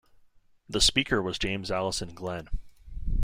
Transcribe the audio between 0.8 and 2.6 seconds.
Speaker was James Allison Glen.